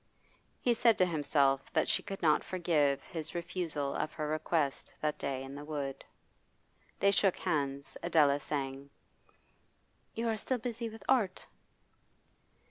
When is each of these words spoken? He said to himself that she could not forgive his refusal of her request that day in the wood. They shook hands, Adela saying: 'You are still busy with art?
He 0.59 0.73
said 0.73 0.97
to 0.97 1.05
himself 1.05 1.71
that 1.73 1.87
she 1.87 2.01
could 2.01 2.23
not 2.23 2.43
forgive 2.43 3.03
his 3.03 3.35
refusal 3.35 3.93
of 3.93 4.11
her 4.13 4.27
request 4.27 4.91
that 4.99 5.19
day 5.19 5.43
in 5.43 5.53
the 5.53 5.63
wood. 5.63 6.03
They 6.99 7.11
shook 7.11 7.37
hands, 7.37 7.95
Adela 8.01 8.39
saying: 8.39 8.89
'You 10.15 10.27
are 10.27 10.37
still 10.37 10.57
busy 10.57 10.89
with 10.89 11.03
art? 11.07 11.45